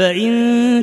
فإن 0.00 0.32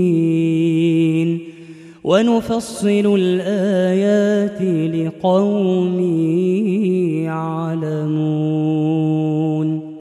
ونفصل 2.04 3.14
الآيات 3.18 4.62
لقوم 4.94 6.00
يعلمون 7.24 8.64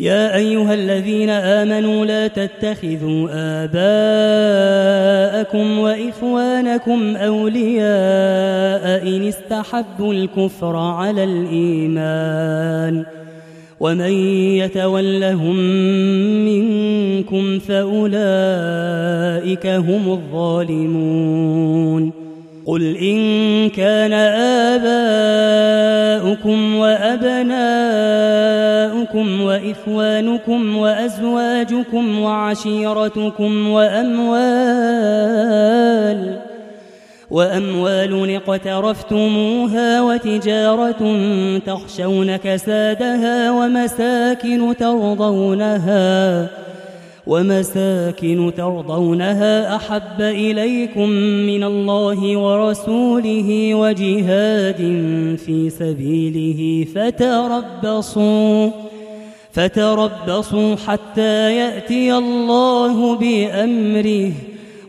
يا 0.00 0.36
أيها 0.36 0.74
الذين 0.74 1.30
آمنوا 1.30 2.06
لا 2.06 2.26
تتخذوا 2.26 3.28
آباءكم 3.64 5.78
وإخوانكم 5.78 7.16
أولياء 7.16 9.08
إن 9.08 9.28
استحبوا 9.28 10.14
الكفر 10.14 10.76
على 10.76 11.24
الإيمان 11.24 13.04
ومن 13.80 14.12
يتولهم 14.56 15.56
منكم 16.44 17.58
فأولئك 17.58 18.06
هم 19.66 20.12
الظالمون 20.12 22.12
قل 22.66 22.96
إن 22.96 23.70
كان 23.70 24.12
آباؤكم 26.12 26.76
وأبناؤكم 26.76 28.59
وإخوانكم 29.40 30.76
وأزواجكم 30.76 32.18
وعشيرتكم 32.20 33.68
وأموال 33.68 35.30
وأموال 37.30 38.34
اقترفتموها 38.36 40.02
وتجارة 40.02 41.18
تخشون 41.66 42.36
كسادها 42.36 43.50
ومساكن 43.50 44.76
ترضونها 44.76 46.48
ومساكن 47.26 48.52
ترضونها 48.56 49.76
أحب 49.76 50.20
إليكم 50.20 51.08
من 51.46 51.64
الله 51.64 52.36
ورسوله 52.36 53.74
وجهاد 53.74 54.76
في 55.46 55.70
سبيله 55.70 56.86
فتربصوا 56.94 58.70
فتربصوا 59.52 60.76
حتى 60.86 61.56
يأتي 61.56 62.14
الله 62.14 63.16
بأمره 63.16 64.32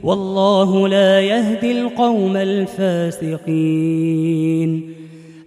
والله 0.03 0.87
لا 0.87 1.21
يهدي 1.21 1.81
القوم 1.81 2.37
الفاسقين. 2.37 3.41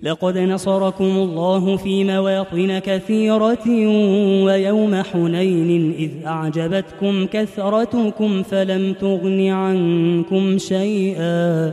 لقد 0.03 0.39
نصركم 0.39 1.05
الله 1.05 1.77
في 1.77 2.05
مواطن 2.05 2.79
كثيرة 2.79 3.69
ويوم 4.45 5.03
حنين 5.03 5.95
إذ 5.99 6.11
أعجبتكم 6.27 7.27
كثرتكم 7.27 8.43
فلم 8.43 8.93
تغن 8.93 9.49
عنكم 9.49 10.59
شيئا. 10.59 11.73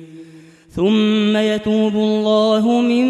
ثم 0.75 1.37
يتوب 1.37 1.95
الله 1.95 2.81
من 2.81 3.05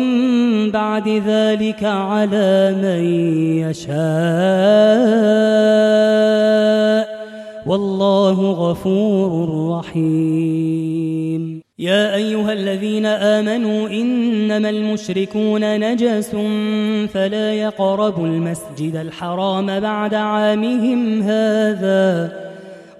بعد 0.71 1.07
ذلك 1.07 1.83
على 1.83 2.75
من 2.81 3.05
يشاء. 3.69 3.91
والله 7.65 8.51
غفور 8.51 9.69
رحيم. 9.77 11.61
يا 11.79 12.15
أيها 12.15 12.53
الذين 12.53 13.05
آمنوا 13.05 13.89
إنما 13.89 14.69
المشركون 14.69 15.79
نجس 15.79 16.29
فلا 17.13 17.53
يقربوا 17.53 18.27
المسجد 18.27 18.95
الحرام 18.95 19.79
بعد 19.79 20.13
عامهم 20.13 21.21
هذا 21.21 22.50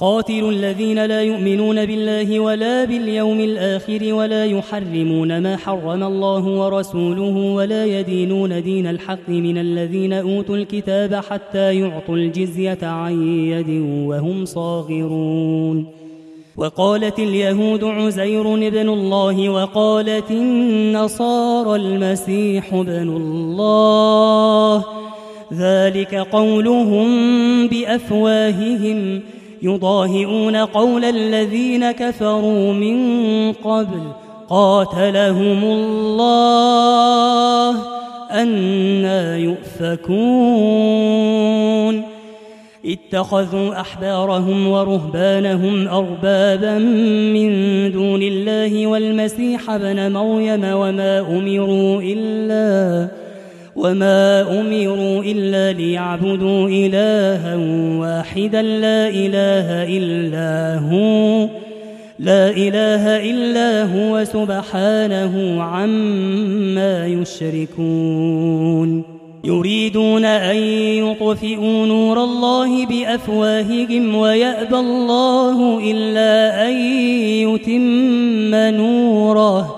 قاتلوا 0.00 0.50
الذين 0.50 1.06
لا 1.06 1.22
يؤمنون 1.22 1.86
بالله 1.86 2.40
ولا 2.40 2.84
باليوم 2.84 3.40
الآخر 3.40 4.14
ولا 4.14 4.44
يحرمون 4.44 5.38
ما 5.42 5.56
حرم 5.56 6.02
الله 6.02 6.44
ورسوله 6.46 7.36
ولا 7.36 7.84
يدينون 7.84 8.62
دين 8.62 8.86
الحق 8.86 9.28
من 9.28 9.58
الذين 9.58 10.12
أوتوا 10.12 10.56
الكتاب 10.56 11.14
حتى 11.14 11.74
يعطوا 11.80 12.16
الجزية 12.16 12.78
عن 12.82 13.42
يد 13.48 13.82
وهم 14.06 14.44
صاغرون. 14.44 15.86
وقالت 16.56 17.18
اليهود 17.18 17.84
عزير 17.84 18.54
ابن 18.54 18.88
الله 18.88 19.48
وقالت 19.48 20.30
النصارى 20.30 21.76
المسيح 21.76 22.74
ابن 22.74 23.08
الله. 23.16 24.84
ذلك 25.52 26.14
قولهم 26.14 27.08
بأفواههم. 27.68 29.20
يضاهئون 29.62 30.56
قول 30.56 31.04
الذين 31.04 31.90
كفروا 31.90 32.72
من 32.72 33.52
قبل 33.52 34.00
قاتلهم 34.48 35.64
الله 35.64 37.76
أنا 38.30 39.36
يؤفكون 39.36 40.08
اتخذوا 42.86 43.80
أحبارهم 43.80 44.68
ورهبانهم 44.68 45.88
أربابا 45.88 46.78
من 47.34 47.50
دون 47.92 48.22
الله 48.22 48.86
والمسيح 48.86 49.70
ابن 49.70 50.12
مريم 50.12 50.64
وما 50.64 51.20
أمروا 51.20 52.02
إلا 52.02 53.08
وما 53.78 54.60
أمروا 54.60 55.22
إلا 55.22 55.72
ليعبدوا 55.72 56.68
إلها 56.68 57.56
واحدا 57.98 58.62
لا 58.62 59.08
إله 59.08 59.96
إلا 59.96 60.78
هو 60.78 61.48
لا 62.18 62.50
إله 62.50 63.30
إلا 63.30 63.82
هو 63.84 64.24
سبحانه 64.24 65.62
عما 65.62 67.06
يشركون 67.06 68.38
يريدون 69.44 70.24
أن 70.24 70.56
يطفئوا 71.06 71.86
نور 71.86 72.24
الله 72.24 72.86
بأفواههم 72.86 74.14
ويأبى 74.14 74.76
الله 74.76 75.90
إلا 75.90 76.66
أن 76.68 76.72
يتم 77.46 78.54
نوره 78.54 79.77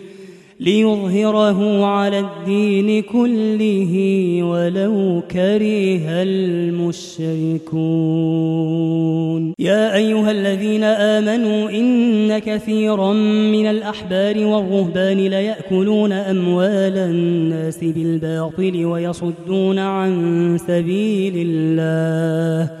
ليظهره 0.61 1.85
على 1.85 2.19
الدين 2.19 3.01
كله 3.01 3.93
ولو 4.43 5.21
كره 5.31 6.05
المشركون. 6.21 7.61
يا 9.59 9.95
أيها 9.95 10.31
الذين 10.31 10.83
آمنوا 10.83 11.69
إن 11.69 12.39
كثيرا 12.39 13.13
من 13.53 13.65
الأحبار 13.67 14.45
والرهبان 14.45 15.17
ليأكلون 15.17 16.11
أموال 16.11 16.97
الناس 16.97 17.83
بالباطل 17.83 18.85
ويصدون 18.85 19.79
عن 19.79 20.57
سبيل 20.67 21.33
الله. 21.47 22.80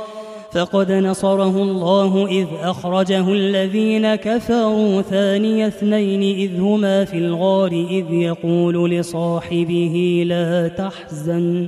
فقد 0.51 0.91
نصره 0.91 1.63
الله 1.63 2.27
إذ 2.27 2.47
أخرجه 2.61 3.33
الذين 3.33 4.15
كفروا 4.15 5.01
ثاني 5.01 5.67
اثنين 5.67 6.37
إذ 6.37 6.59
هما 6.59 7.05
في 7.05 7.17
الغار 7.17 7.71
إذ 7.71 8.13
يقول 8.13 8.91
لصاحبه 8.91 10.23
لا 10.27 10.67
تحزن 10.67 11.67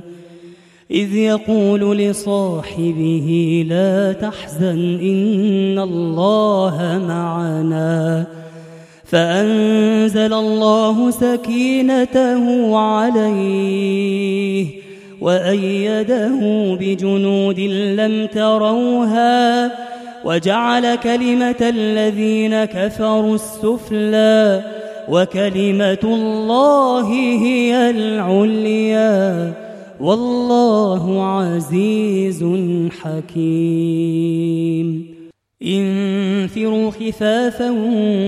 إذ 0.90 1.14
يقول 1.14 1.98
لصاحبه 1.98 3.64
لا 3.68 4.12
تحزن 4.12 4.98
إن 5.00 5.78
الله 5.78 7.04
معنا. 7.08 8.26
فأنزل 9.04 10.32
الله 10.32 11.10
سكينته 11.10 12.76
عليه 12.76 14.83
وأيده 15.24 16.40
بجنود 16.80 17.60
لم 17.60 18.26
تروها 18.26 19.70
وجعل 20.24 20.94
كلمة 20.94 21.56
الذين 21.60 22.64
كفروا 22.64 23.34
السفلى 23.34 24.62
وكلمة 25.08 25.98
الله 26.04 27.08
هي 27.42 27.90
العليا 27.90 29.52
والله 30.00 31.24
عزيز 31.24 32.44
حكيم 33.02 34.34
انفروا 35.64 36.90
خفافا 36.90 37.70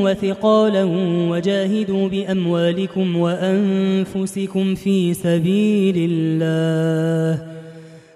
وثقالا 0.03 0.85
وجاهدوا 1.31 2.09
بأموالكم 2.09 3.17
وأنفسكم 3.17 4.75
في 4.75 5.15
سبيل 5.15 6.11
الله. 6.11 7.43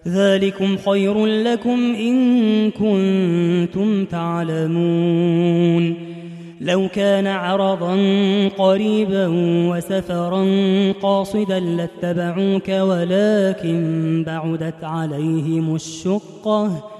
ذلكم 0.09 0.77
خير 0.77 1.27
لكم 1.27 1.95
إن 1.95 2.71
كنتم 2.71 4.05
تعلمون. 4.05 5.95
لو 6.61 6.89
كان 6.95 7.27
عرضا 7.27 7.97
قريبا 8.49 9.27
وسفرا 9.71 10.45
قاصدا 11.03 11.61
لاتبعوك 11.61 12.69
ولكن 12.69 14.25
بعدت 14.27 14.85
عليهم 14.85 15.75
الشقة. 15.75 17.00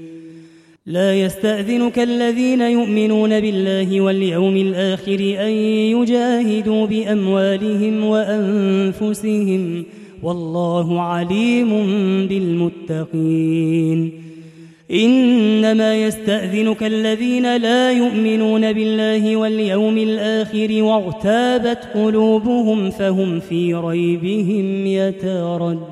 لا 0.85 1.15
يستأذنك 1.15 1.99
الذين 1.99 2.61
يؤمنون 2.61 3.39
بالله 3.39 4.01
واليوم 4.01 4.55
الآخر 4.55 5.19
أن 5.19 5.51
يجاهدوا 5.95 6.85
بأموالهم 6.85 8.03
وأنفسهم 8.03 9.85
والله 10.23 11.01
عليم 11.01 11.69
بالمتقين. 12.27 14.11
إنما 14.91 15.95
يستأذنك 15.95 16.83
الذين 16.83 17.57
لا 17.57 17.91
يؤمنون 17.91 18.73
بالله 18.73 19.35
واليوم 19.35 19.97
الآخر 19.97 20.83
واغتابت 20.83 21.79
قلوبهم 21.93 22.89
فهم 22.89 23.39
في 23.39 23.73
ريبهم 23.73 24.85
يترددون. 24.85 25.91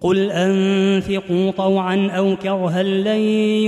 قل 0.00 0.30
أنفقوا 0.30 1.50
طوعا 1.50 2.10
أو 2.16 2.36
كرها 2.36 2.82
لن 2.82 3.20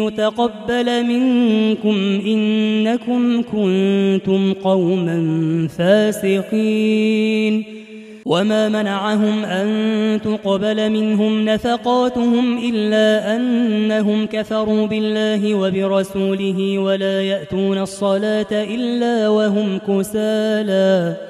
يتقبل 0.03 1.05
منكم 1.05 2.21
إنكم 2.27 3.43
كنتم 3.43 4.53
قوما 4.53 5.69
فاسقين. 5.79 7.65
وما 8.27 8.69
منعهم 8.69 9.45
أن 9.45 10.21
تقبل 10.21 10.91
منهم 10.91 11.45
نفقاتهم 11.45 12.59
إلا 12.59 13.37
أنهم 13.37 14.27
كفروا 14.27 14.87
بالله 14.87 15.55
وبرسوله 15.55 16.79
ولا 16.79 17.23
يأتون 17.23 17.79
الصلاة 17.79 18.53
إلا 18.53 19.29
وهم 19.29 19.79
كسالى. 19.79 21.30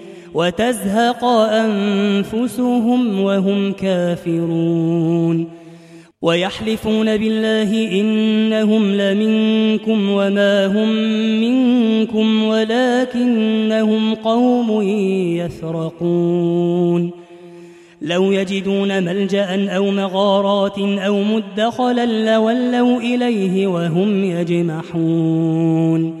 وتزهق 0.33 1.23
أنفسهم 1.25 3.21
وهم 3.21 3.71
كافرون 3.71 5.61
ويحلفون 6.21 7.17
بالله 7.17 7.99
إنهم 7.99 8.91
لمنكم 8.91 10.09
وما 10.09 10.65
هم 10.65 10.89
منكم 11.41 12.43
ولكنهم 12.43 14.15
قوم 14.15 14.81
يفرقون 15.37 17.11
لو 18.01 18.31
يجدون 18.31 19.03
ملجأ 19.03 19.75
أو 19.75 19.91
مغارات 19.91 20.79
أو 20.79 21.23
مدخلا 21.23 22.35
لولوا 22.35 22.99
إليه 22.99 23.67
وهم 23.67 24.23
يجمحون 24.23 26.20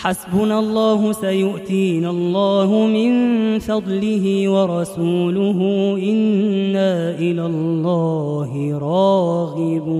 حسبنا 0.00 0.58
الله 0.58 1.12
سيؤتينا 1.12 2.10
الله 2.10 2.86
من 2.86 3.58
فضله 3.58 4.48
ورسوله 4.48 5.60
إنا 6.02 7.18
إلى 7.18 7.46
الله 7.46 8.78
راغبون. 8.78 9.98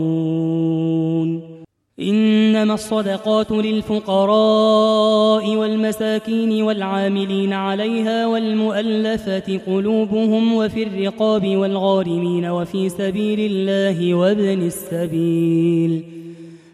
إنما 2.01 2.75
الصدقات 2.75 3.53
للفقراء 3.53 5.57
والمساكين 5.57 6.63
والعاملين 6.63 7.53
عليها 7.53 8.27
والمؤلفة 8.27 9.61
قلوبهم 9.67 10.55
وفي 10.55 10.83
الرقاب 10.83 11.57
والغارمين 11.57 12.47
وفي 12.47 12.89
سبيل 12.89 13.41
الله 13.41 14.15
وابن 14.15 14.63
السبيل. 14.63 16.18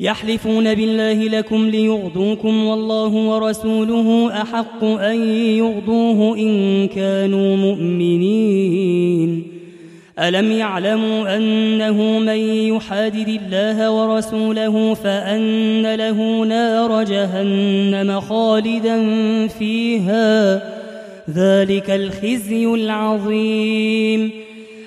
يحلفون 0.00 0.74
بالله 0.74 1.12
لكم 1.12 1.68
ليغضوكم 1.68 2.64
والله 2.64 3.08
ورسوله 3.08 4.30
أحق 4.42 4.84
أن 4.84 5.28
يغضوه 5.32 6.38
إن 6.38 6.88
كانوا 6.88 7.56
مؤمنين. 7.56 9.42
ألم 10.18 10.52
يعلموا 10.52 11.36
أنه 11.36 12.18
من 12.18 12.38
يحادد 12.74 13.28
الله 13.28 13.90
ورسوله 13.90 14.94
فأن 14.94 15.94
له 15.94 16.44
نار 16.44 17.02
جهنم 17.02 18.20
خالدا 18.20 18.98
فيها 19.46 20.62
ذلك 21.30 21.90
الخزي 21.90 22.66
العظيم. 22.66 24.49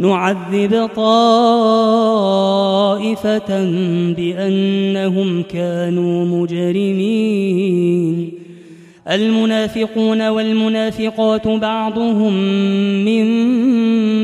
نعذب 0.00 0.88
طائفة 0.96 1.64
بأنهم 4.16 5.42
كانوا 5.42 6.42
مجرمين. 6.42 8.30
المنافقون 9.10 10.28
والمنافقات 10.28 11.48
بعضهم 11.48 12.32
من 13.04 13.26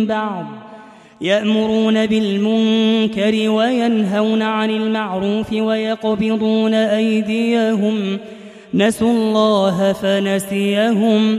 بعض 0.06 0.46
يأمرون 1.20 2.06
بالمنكر 2.06 3.50
وينهون 3.50 4.42
عن 4.42 4.70
المعروف 4.70 5.52
ويقبضون 5.52 6.74
أيديهم. 6.74 8.18
نسوا 8.74 9.10
الله 9.10 9.92
فنسيهم. 9.92 11.38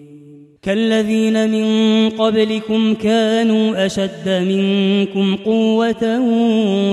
كالذين 0.63 1.49
من 1.51 2.09
قبلكم 2.09 2.93
كانوا 2.93 3.85
أشد 3.85 4.29
منكم 4.29 5.35
قوة 5.35 6.19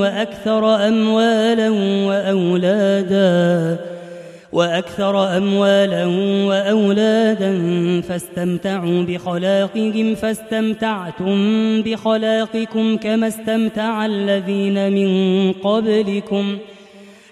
وأكثر 0.01 0.89
أموالا 0.89 1.71
وأولادا 2.09 3.79
وأكثر 4.53 5.37
أموالا 5.37 6.07
وأولادا 6.47 7.53
فاستمتعوا 8.01 9.03
بخلاقهم 9.03 10.15
فاستمتعتم 10.15 11.37
بخلاقكم 11.83 12.97
كما 12.97 13.29
استمتع 13.29 14.07
الذين 14.07 14.93
من 14.93 15.53
قبلكم 15.53 16.59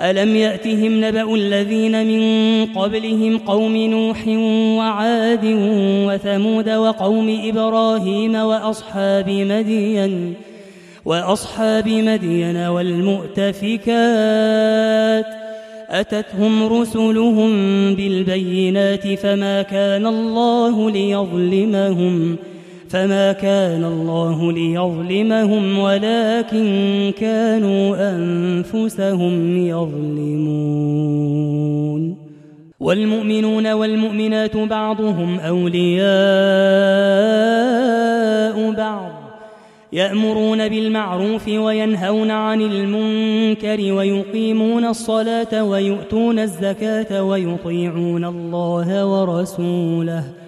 ألم 0.00 0.36
يأتهم 0.36 1.04
نبأ 1.04 1.34
الذين 1.34 2.06
من 2.06 2.66
قبلهم 2.66 3.38
قوم 3.38 3.76
نوح 3.76 4.28
وعاد 4.78 5.44
وثمود 6.06 6.70
وقوم 6.70 7.40
إبراهيم 7.44 8.34
وأصحاب 8.34 9.30
مدين 9.30 10.34
وأصحاب 11.04 11.88
مدين 11.88 12.56
والمؤتفكات 12.56 13.88
أتتهم 15.90 16.66
رسلهم 16.80 17.50
بالبينات 17.94 19.14
فما 19.14 19.62
كان 19.62 20.06
الله 20.06 20.90
ليظلمهم 20.90 22.36
ۖ 22.54 22.57
فما 22.88 23.32
كان 23.32 23.84
الله 23.84 24.52
ليظلمهم 24.52 25.78
ولكن 25.78 27.12
كانوا 27.18 27.96
أنفسهم 28.16 29.56
يظلمون. 29.66 30.98
والمؤمنون 32.80 33.72
والمؤمنات 33.72 34.56
بعضهم 34.56 35.40
أولياء 35.40 36.08
بعض 38.72 39.10
يأمرون 39.92 40.68
بالمعروف 40.68 41.48
وينهون 41.48 42.30
عن 42.30 42.60
المنكر 42.60 43.92
ويقيمون 43.92 44.84
الصلاة 44.84 45.64
ويؤتون 45.64 46.38
الزكاة 46.38 47.22
ويطيعون 47.22 48.24
الله 48.24 49.06
ورسوله. 49.06 50.47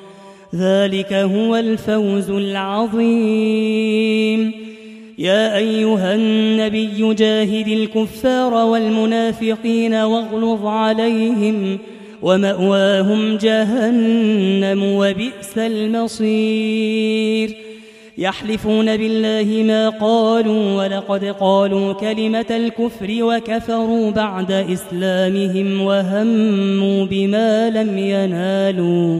ذلك 0.55 1.13
هو 1.13 1.55
الفوز 1.55 2.29
العظيم. 2.29 3.81
يا 5.17 5.57
أيها 5.57 6.15
النبي 6.15 7.13
جاهد 7.13 7.67
الكفار 7.67 8.53
والمنافقين 8.53 9.93
واغلظ 9.93 10.65
عليهم 10.65 11.77
ومأواهم 12.21 13.37
جهنم 13.37 14.83
وبئس 14.83 15.57
المصير. 15.57 17.57
يحلفون 18.17 18.97
بالله 18.97 19.63
ما 19.63 19.89
قالوا 19.89 20.83
ولقد 20.83 21.25
قالوا 21.25 21.93
كلمة 21.93 22.45
الكفر 22.49 23.17
وكفروا 23.21 24.11
بعد 24.11 24.51
إسلامهم 24.51 25.81
وهموا 25.81 27.05
بما 27.05 27.69
لم 27.69 27.97
ينالوا. 27.97 29.19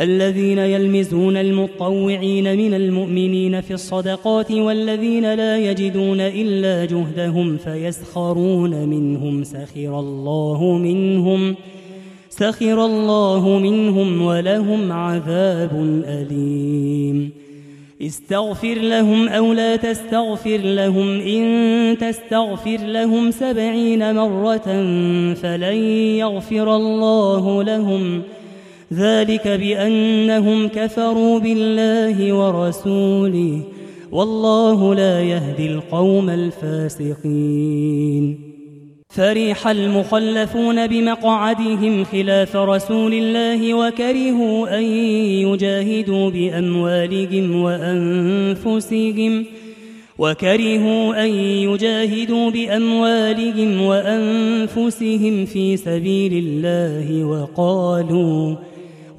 الذين 0.00 0.58
يلمزون 0.58 1.36
المطوعين 1.36 2.56
من 2.58 2.74
المؤمنين 2.74 3.60
في 3.60 3.74
الصدقات 3.74 4.50
والذين 4.52 5.34
لا 5.34 5.58
يجدون 5.58 6.20
إلا 6.20 6.84
جهدهم 6.84 7.56
فيسخرون 7.56 8.88
منهم 8.88 9.44
سخر 9.44 9.98
الله 9.98 10.78
منهم 10.78 11.56
سخر 12.30 12.84
الله 12.84 13.58
منهم 13.58 14.22
ولهم 14.22 14.92
عذاب 14.92 16.02
أليم 16.06 17.30
استغفر 18.02 18.74
لهم 18.74 19.28
أو 19.28 19.52
لا 19.52 19.76
تستغفر 19.76 20.56
لهم 20.56 21.20
إن 21.20 21.98
تستغفر 21.98 22.76
لهم 22.76 23.30
سبعين 23.30 24.14
مرة 24.14 24.66
فلن 25.34 25.76
يغفر 26.16 26.76
الله 26.76 27.62
لهم 27.62 28.22
ۖ 28.36 28.39
ذلك 28.92 29.48
بأنهم 29.48 30.68
كفروا 30.68 31.38
بالله 31.38 32.32
ورسوله 32.32 33.60
والله 34.12 34.94
لا 34.94 35.22
يهدي 35.22 35.66
القوم 35.66 36.30
الفاسقين. 36.30 37.70
فرح 39.10 39.68
المخلفون 39.68 40.86
بمقعدهم 40.86 42.04
خلاف 42.04 42.56
رسول 42.56 43.14
الله 43.14 43.74
وكرهوا 43.74 44.78
أن 44.78 44.82
يجاهدوا 44.82 46.30
بأموالهم 46.30 47.62
وأنفسهم 47.62 49.44
وكرهوا 50.18 51.24
أن 51.24 51.30
يجاهدوا 51.38 52.50
بأموالهم 52.50 53.82
وأنفسهم 53.82 55.44
في 55.44 55.76
سبيل 55.76 56.32
الله 56.32 57.24
وقالوا 57.24 58.56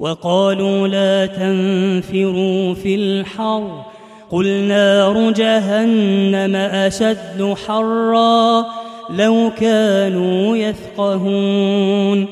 وقالوا 0.02 0.88
لا 0.88 1.26
تنفروا 1.26 2.74
في 2.74 2.94
الحر. 2.94 3.84
قل 4.30 4.46
نار 4.46 5.30
جهنم 5.30 6.56
أشد 6.56 7.54
حرا. 7.66 8.66
لو 9.10 9.50
كانوا 9.60 10.56
يفقهون. 10.56 12.26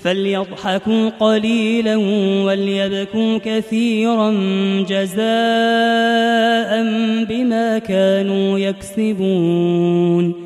فليضحكوا 0.00 1.08
قليلا 1.20 1.96
وليبكوا 2.44 3.38
كثيرا 3.44 4.30
جزاء 4.88 5.26
بما 7.28 7.78
كانوا 7.78 8.58
يكسبون. 8.58 10.45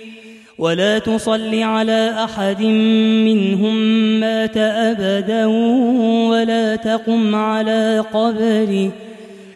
ولا 0.57 0.99
تصل 0.99 1.63
على 1.63 2.13
أحد 2.23 2.61
منهم 3.25 3.75
مات 4.19 4.57
أبدا 4.57 5.45
ولا 6.29 6.75
تقم 6.75 7.35
على 7.35 8.03
قبره. 8.13 8.91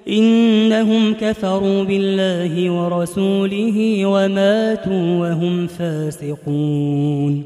إنهم 0.10 1.13
كفروا 1.13 1.84
بالله 1.84 2.71
ورسوله 2.71 4.05
وماتوا 4.05 5.19
وهم 5.19 5.67
فاسقون. 5.67 7.43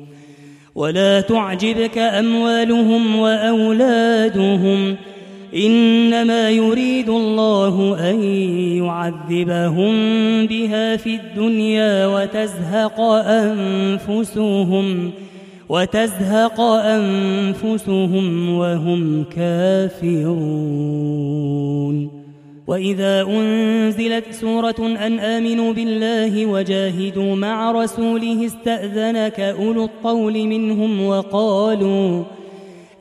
ولا 0.76 1.22
تعجبك 1.22 1.98
أموالهم 1.98 3.16
وأولادهم. 3.16 4.96
إنما 5.56 6.50
يريد 6.50 7.10
الله 7.10 7.98
أن 8.10 8.24
يعذبهم 8.84 9.94
بها 10.46 10.96
في 10.98 11.16
الدنيا 11.16 12.08
وتزهق 12.08 13.00
أنفسهم 13.26 15.12
وتزهق 15.70 16.62
أنفسهم 16.62 18.50
وهم 18.50 19.24
كافرون. 19.24 20.50
وإذا 22.68 23.22
أنزلت 23.22 24.26
سورة 24.32 24.76
أن 24.80 25.20
آمنوا 25.20 25.74
بالله 25.74 26.46
وجاهدوا 26.46 27.36
مع 27.36 27.72
رسوله 27.72 28.46
استأذنك 28.46 29.40
أولو 29.40 29.86
الطول 29.86 30.34
منهم 30.34 31.06
وقالوا 31.06 32.24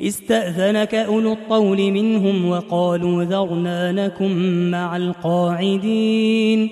استأذنك 0.03 0.95
أولو 0.95 1.33
الطول 1.33 1.77
منهم 1.77 2.49
وقالوا 2.49 3.25
ذرنا 3.25 3.93
نكن 3.93 4.71
مع 4.71 4.97
القاعدين. 4.97 6.71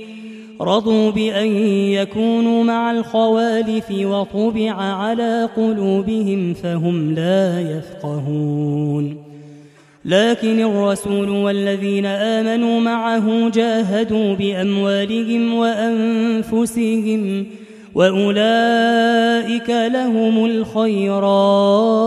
رضوا 0.60 1.10
بأن 1.10 1.46
يكونوا 1.92 2.64
مع 2.64 2.90
الخوالف 2.90 3.90
وطبع 3.90 4.72
على 4.72 5.48
قلوبهم 5.56 6.54
فهم 6.54 7.14
لا 7.14 7.60
يفقهون. 7.60 9.16
لكن 10.04 10.60
الرسول 10.60 11.28
والذين 11.28 12.06
آمنوا 12.06 12.80
معه 12.80 13.50
جاهدوا 13.50 14.34
بأموالهم 14.34 15.54
وأنفسهم 15.54 17.46
وأولئك 17.94 19.70
لهم 19.70 20.44
الخيرات. 20.44 22.06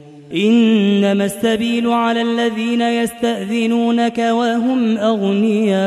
إنما 0.35 1.25
السبيل 1.25 1.87
على 1.87 2.21
الذين 2.21 2.81
يستأذنونك 2.81 4.17
وهم 4.17 4.97
أغنياء. 4.97 5.81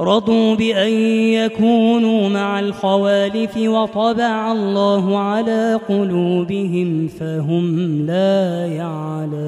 رضوا 0.00 0.54
بأن 0.54 0.92
يكونوا 1.32 2.28
مع 2.28 2.60
الخوالف 2.60 3.56
وطبع 3.56 4.52
الله 4.52 5.18
على 5.18 5.80
قلوبهم 5.88 7.08
فهم 7.08 8.06
لا 8.06 8.66
يعلمون. 8.66 9.40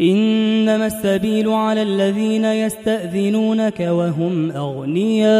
إنما 0.00 0.86
السبيل 0.86 1.48
على 1.48 1.82
الذين 1.82 2.44
يستأذنونك 2.44 3.80
وهم 3.80 4.50
أغنياء. 4.50 5.32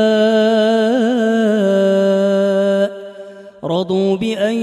رضوا 3.64 4.16
بأن 4.16 4.54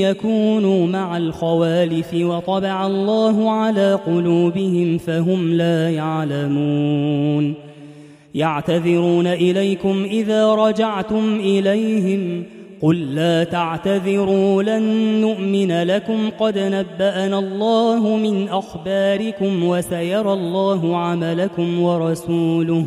يكونوا 0.00 0.86
مع 0.86 1.16
الخوالف 1.16 2.14
وطبع 2.14 2.86
الله 2.86 3.50
على 3.50 3.98
قلوبهم 4.06 4.98
فهم 4.98 5.52
لا 5.52 5.90
يعلمون. 5.90 7.54
يعتذرون 8.34 9.26
إليكم 9.26 10.04
إذا 10.04 10.54
رجعتم 10.54 11.40
إليهم. 11.40 12.44
قل 12.82 13.14
لا 13.14 13.44
تعتذروا 13.44 14.62
لن 14.62 14.82
نؤمن 15.20 15.82
لكم. 15.82 16.30
قد 16.40 16.58
نبأنا 16.58 17.38
الله 17.38 18.16
من 18.16 18.48
أخباركم 18.48 19.64
وسيرى 19.64 20.32
الله 20.32 20.96
عملكم 20.96 21.80
ورسوله. 21.80 22.86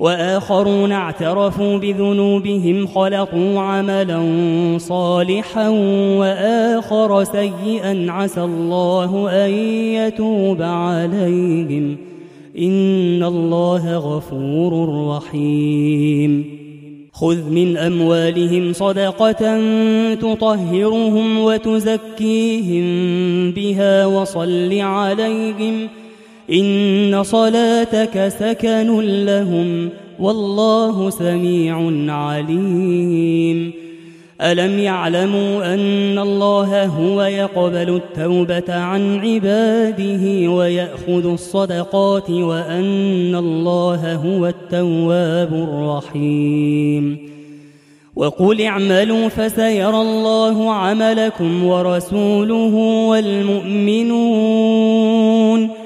وآخرون 0.00 0.92
اعترفوا 0.92 1.78
بذنوبهم 1.78 2.86
خلقوا 2.86 3.60
عملا 3.60 4.22
صالحا 4.78 5.68
وآخر 6.18 7.24
سيئا 7.24 8.06
عسى 8.08 8.42
الله 8.42 9.30
أن 9.46 9.50
يتوب 9.94 10.62
عليهم. 10.62 11.96
إن 12.58 13.22
الله 13.22 13.96
غفور 13.96 14.88
رحيم. 15.16 16.56
خذ 17.12 17.50
من 17.50 17.76
أموالهم 17.76 18.72
صدقة 18.72 19.60
تطهرهم 20.14 21.38
وتزكيهم 21.38 22.84
بها 23.50 24.06
وصل 24.06 24.78
عليهم 24.80 25.88
إن 26.52 27.22
صلاتك 27.22 28.28
سكن 28.28 29.00
لهم 29.00 29.88
والله 30.18 31.10
سميع 31.10 31.90
عليم. 32.12 33.72
ألم 34.40 34.78
يعلموا 34.78 35.74
أن 35.74 36.18
الله 36.18 36.84
هو 36.84 37.22
يقبل 37.22 37.96
التوبة 37.96 38.74
عن 38.74 39.18
عباده 39.18 40.50
ويأخذ 40.50 41.32
الصدقات 41.32 42.30
وأن 42.30 43.34
الله 43.34 44.14
هو 44.14 44.46
التواب 44.46 45.52
الرحيم. 45.52 47.18
وقل 48.16 48.62
اعملوا 48.62 49.28
فسيرى 49.28 50.00
الله 50.00 50.72
عملكم 50.72 51.64
ورسوله 51.64 52.74
والمؤمنون. 53.08 55.85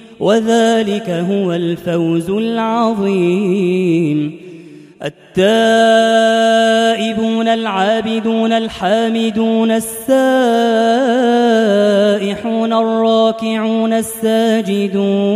وذلك 0.21 1.09
هو 1.09 1.53
الفوز 1.53 2.29
العظيم. 2.29 4.37
التائبون 5.03 5.47
العابدون 7.47 8.53
الحامدون 8.53 9.71
السائحون 9.71 10.03
الراكعون 12.73 13.93
الساجدون. 13.93 15.33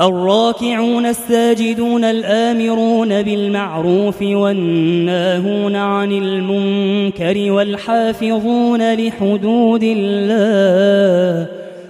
الراكعون 0.00 1.06
الساجدون 1.06 2.04
الآمرون 2.04 3.22
بالمعروف 3.22 4.22
والناهون 4.22 5.76
عن 5.76 6.12
المنكر 6.12 7.52
والحافظون 7.52 8.94
لحدود 8.94 9.82
الله. 9.82 11.61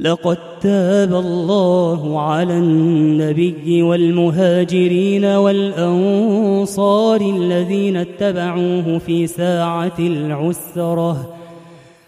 لقد 0.00 0.38
تاب 0.60 1.14
الله 1.14 2.20
على 2.20 2.52
النبي 2.52 3.82
والمهاجرين 3.82 5.24
والأنصار 5.24 7.20
الذين 7.20 7.96
اتبعوه 7.96 8.98
في 8.98 9.26
ساعة 9.26 9.98
العسرة 9.98 11.36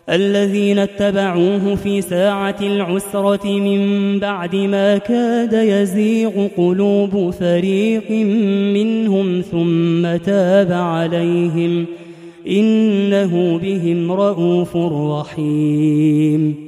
الذين 0.08 0.78
اتبعوه 0.78 1.74
في 1.74 2.00
ساعة 2.00 2.56
العسرة 2.60 3.46
من 3.46 4.18
بعد 4.18 4.56
ما 4.56 4.98
كاد 4.98 5.52
يزيغ 5.52 6.48
قلوب 6.56 7.30
فريق 7.30 8.10
منهم 8.74 9.40
ثم 9.40 10.16
تاب 10.16 10.72
عليهم 10.72 11.86
إنه 12.46 13.58
بهم 13.58 14.12
رءوف 14.12 14.76
رحيم. 14.76 16.67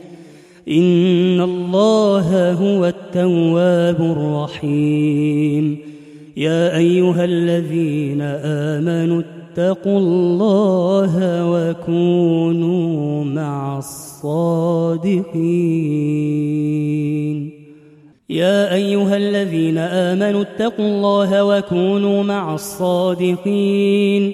إن 0.67 1.41
الله 1.41 2.53
هو 2.53 2.85
التواب 2.85 4.01
الرحيم 4.01 5.77
يا 6.37 6.77
أيها 6.77 7.25
الذين 7.25 8.21
آمنوا 8.21 9.21
اتقوا 9.21 9.99
الله 9.99 11.45
وكونوا 11.51 13.23
مع 13.23 13.81
الصادقين 16.21 17.51
يا 18.29 18.73
أيها 18.73 19.17
الذين 19.17 19.77
آمنوا 19.77 20.41
اتقوا 20.41 20.85
الله 20.85 21.45
وكونوا 21.45 22.23
مع 22.23 22.53
الصادقين 22.53 24.33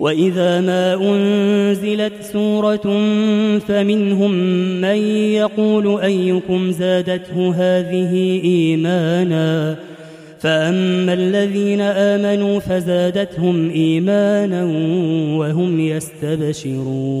وإذا 0.00 0.60
ما 0.60 0.94
أنزلت 0.94 2.12
سورة 2.22 2.98
فمنهم 3.58 4.30
من 4.80 4.96
يقول 5.32 6.00
أيكم 6.00 6.70
زادته 6.70 7.54
هذه 7.54 8.40
إيمانا 8.44 9.76
فأما 10.38 11.12
الذين 11.12 11.80
آمنوا 11.80 12.60
فزادتهم 12.60 13.70
إيمانا 13.70 14.64
وهم 15.38 15.80
يستبشرون 15.80 17.20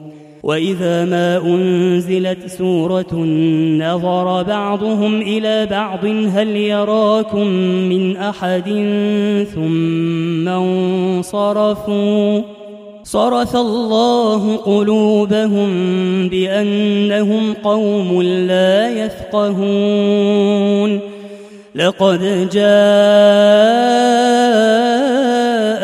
وإذا 0.43 1.05
ما 1.05 1.37
أنزلت 1.37 2.47
سورة 2.47 3.15
نظر 3.77 4.43
بعضهم 4.43 5.21
إلى 5.21 5.65
بعض 5.65 6.05
هل 6.05 6.47
يراكم 6.47 7.47
من 7.89 8.17
أحد 8.17 8.69
ثم 9.55 10.47
انصرفوا 10.47 12.41
صرف 13.03 13.55
الله 13.55 14.55
قلوبهم 14.55 15.69
بأنهم 16.29 17.53
قوم 17.53 18.21
لا 18.21 18.89
يفقهون 19.05 20.31
لقد 21.75 22.49